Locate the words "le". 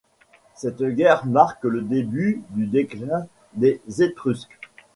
1.63-1.83